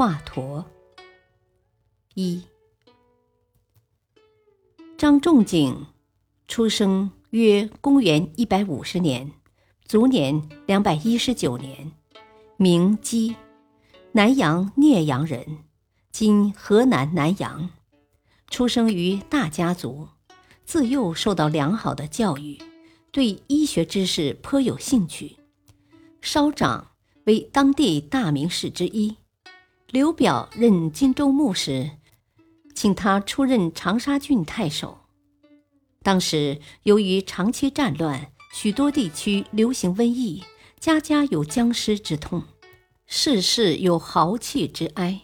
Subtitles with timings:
[0.00, 0.64] 华佗。
[2.14, 2.42] 一，
[4.96, 5.88] 张仲景
[6.48, 9.30] 出生约公元一百五十年，
[9.84, 11.92] 卒年两百一十九年，
[12.56, 13.36] 名基，
[14.12, 15.58] 南阳聂阳人，
[16.10, 17.68] 今河南南阳。
[18.48, 20.08] 出生于大家族，
[20.64, 22.58] 自幼受到良好的教育，
[23.12, 25.36] 对医学知识颇有兴趣。
[26.22, 26.92] 稍长
[27.24, 29.18] 为当地大名士之一。
[29.92, 31.90] 刘表任荆州牧时，
[32.76, 34.98] 请他出任长沙郡太守。
[36.04, 40.44] 当时由于长期战乱，许多地区流行瘟疫，
[40.78, 42.44] 家家有僵尸之痛，
[43.06, 45.22] 世世有豪气之哀，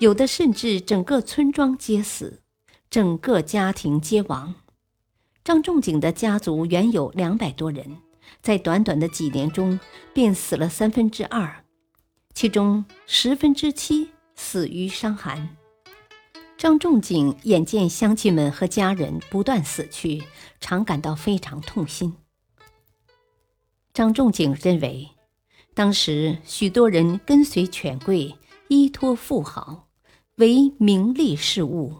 [0.00, 2.42] 有的甚至整个村庄皆死，
[2.90, 4.54] 整个家庭皆亡。
[5.42, 7.96] 张仲景的家族原有两百多人，
[8.42, 9.80] 在短短的几年中
[10.12, 11.61] 便死了三分之二。
[12.42, 15.56] 其中十分之七死于伤寒。
[16.58, 20.24] 张仲景眼见乡亲们和家人不断死去，
[20.58, 22.16] 常感到非常痛心。
[23.94, 25.08] 张仲景认为，
[25.72, 28.34] 当时许多人跟随权贵，
[28.66, 29.86] 依托富豪，
[30.34, 31.94] 为名利事务，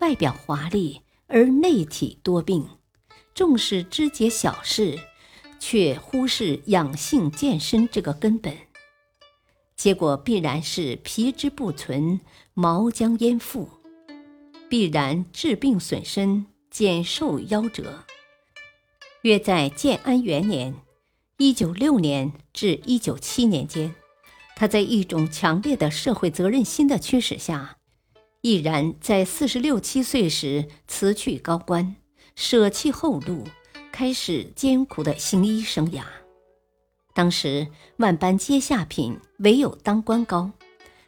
[0.00, 2.68] 外表华丽而内体多病，
[3.32, 4.98] 重视肢节小事，
[5.58, 8.54] 却忽视养性健身这个根本。
[9.76, 12.20] 结果必然是皮之不存，
[12.54, 13.68] 毛将焉附；
[14.70, 18.04] 必然治病损身，减寿夭折。
[19.22, 20.74] 约在建安元年
[21.36, 23.94] （一九六年至一九七年间），
[24.56, 27.76] 他在一种强烈的社会责任心的驱使下，
[28.40, 31.96] 毅然在四十六七岁时辞去高官，
[32.34, 33.44] 舍弃后路，
[33.92, 36.02] 开始艰苦的行医生涯。
[37.16, 40.50] 当时万般皆下品，唯有当官高。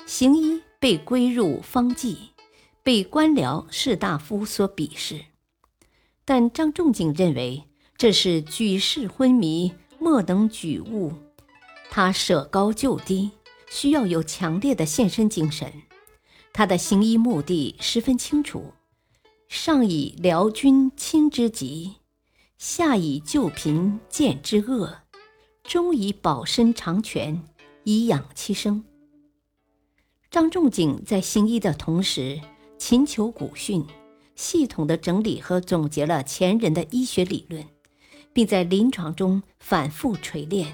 [0.06, 2.30] 行医被归入方剂，
[2.82, 5.26] 被官僚士大夫所鄙视。
[6.24, 7.64] 但张仲景认为
[7.98, 11.12] 这是举世昏迷，莫能举物。
[11.90, 13.32] 他舍高就低，
[13.68, 15.70] 需要有强烈的献身精神。
[16.54, 18.72] 他的行医目的十分清楚：
[19.46, 21.96] 上以疗君亲之疾，
[22.56, 25.02] 下以救贫贱之恶。
[25.68, 27.42] 终以保身长全，
[27.84, 28.82] 以养其生。
[30.30, 32.40] 张仲景在行医的同时，
[32.78, 33.84] 勤求古训，
[34.34, 37.62] 系统的整理和总结了前人的医学理论，
[38.32, 40.72] 并在临床中反复锤炼，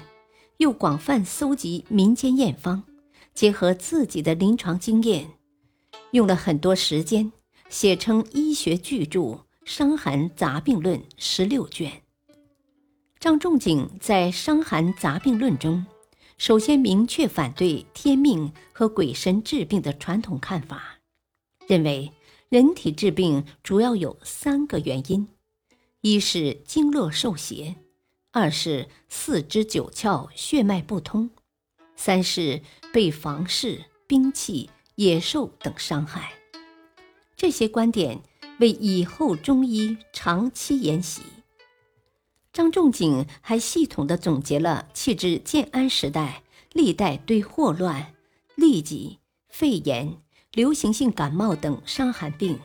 [0.59, 2.85] 又广泛搜集民间验方，
[3.33, 5.29] 结合自己的临床经验，
[6.11, 7.33] 用了很多时间，
[7.67, 9.19] 写成医学巨著
[9.65, 12.04] 《伤寒杂病论》十六卷。
[13.25, 15.83] 张仲景在《伤寒杂病论》中，
[16.37, 20.99] 首先明确反对天命和鬼神治病的传统看法，
[21.65, 22.11] 认为
[22.49, 25.27] 人体治病主要有三个原因：
[26.01, 27.77] 一是经络受邪，
[28.31, 31.31] 二是四肢九窍血脉不通，
[31.95, 32.61] 三是
[32.93, 36.31] 被房事、兵器、野兽等伤害。
[37.35, 38.21] 这些观点
[38.59, 41.23] 为以后中医长期沿袭。
[42.55, 48.13] 张仲景还系统地总结了弃之建安时代历代对霍乱、
[48.55, 50.21] 痢疾、肺炎、
[50.53, 52.57] 流行性感冒等伤寒病，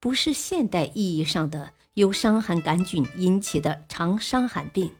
[0.00, 4.90] 不是现代意义上的由伤寒杆菌引起的常伤寒病，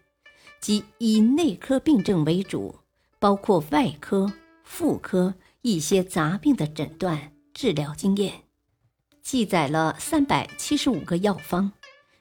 [0.61, 2.75] 即以内科病症为主，
[3.19, 4.31] 包括外科、
[4.63, 5.33] 妇科
[5.63, 8.43] 一些杂病的诊断治疗经验，
[9.23, 11.73] 记载了三百七十五个药方。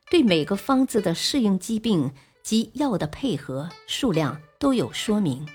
[0.10, 2.12] 对每个方子的适应疾病
[2.42, 5.46] 及药的配合数量都有说明，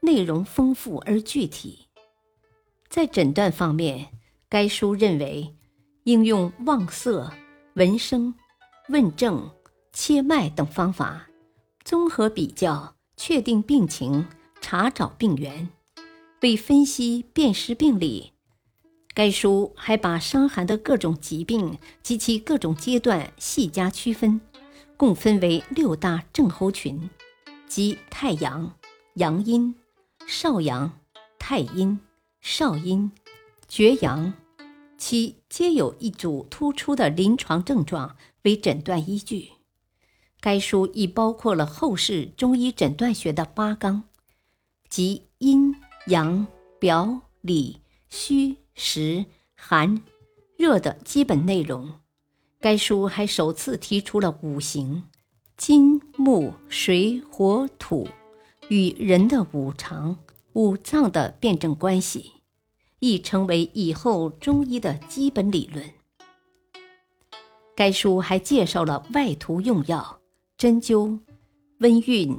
[0.00, 1.86] 内容丰富而具体。
[2.88, 4.08] 在诊断方面，
[4.48, 5.56] 该书认为
[6.04, 7.32] 应用望色、
[7.74, 8.34] 闻声、
[8.88, 9.50] 问症、
[9.92, 11.28] 切脉等方法，
[11.82, 14.26] 综合比较，确定病情，
[14.60, 15.70] 查找病源，
[16.42, 18.32] 为分析辨识病理。
[19.12, 24.40] 该书还把伤寒的各种疾病及其各种阶段细加区分，
[24.96, 27.10] 共分为六大症候群，
[27.66, 28.76] 即太阳、
[29.14, 29.74] 阳阴、
[30.26, 30.98] 少阳、
[31.38, 31.98] 太阴、
[32.40, 33.10] 少阴、
[33.66, 34.32] 厥阳，
[34.96, 39.50] 其皆有一组突出的临床症状为诊断依据。
[40.40, 44.04] 该书亦包括了后世中医诊断学的八纲，
[44.88, 45.74] 即阴、
[46.06, 46.46] 阳、
[46.78, 49.24] 表、里、虚、实、
[49.54, 50.02] 寒、
[50.56, 52.00] 热的基本内容。
[52.60, 55.04] 该书还首次提出了五行：
[55.56, 58.08] 金、木、水、火、土
[58.68, 60.18] 与人的五常、
[60.52, 62.32] 五脏的辩证关系，
[62.98, 65.84] 亦成为以后中医的基本理论。
[67.74, 70.18] 该书还介绍了外涂用药。
[70.58, 71.18] 针灸、
[71.78, 72.38] 温熨、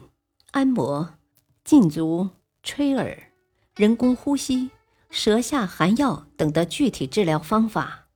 [0.51, 1.15] 按摩、
[1.63, 2.29] 浸足、
[2.61, 3.17] 吹耳、
[3.75, 4.69] 人工呼吸、
[5.11, 8.07] 舌下含药等的具体治疗方法，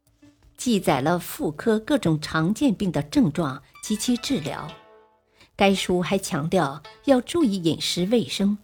[0.57, 4.67] 记载了妇科各种常见病的症状及其治疗。
[5.57, 8.57] 该书还强调要注意饮食卫生，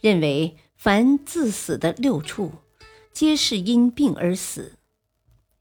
[0.00, 2.52] 认为凡自死的六畜，
[3.12, 4.76] 皆是因病而死，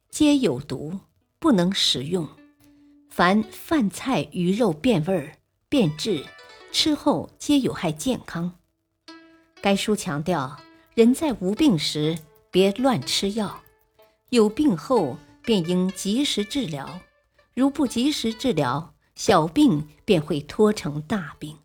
[0.09, 1.00] 皆有毒，
[1.38, 2.27] 不能食用。
[3.09, 6.25] 凡饭菜鱼肉变味儿、变质，
[6.71, 8.56] 吃后皆有害健康。
[9.61, 10.59] 该书强调，
[10.94, 12.18] 人在无病时
[12.51, 13.62] 别乱吃药，
[14.30, 17.00] 有病后便应及时治疗。
[17.53, 21.57] 如不及时治疗，小病便会拖成大病。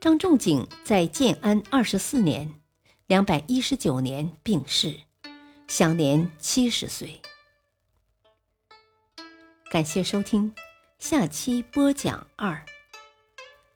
[0.00, 2.54] 张仲景在建安二十四年
[3.06, 5.00] （两百一十九年）病逝，
[5.66, 7.20] 享年七十岁。
[9.70, 10.54] 感谢收听，
[10.98, 12.64] 下期播讲二。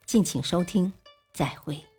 [0.06, 0.92] 敬请收听，
[1.32, 1.89] 再会。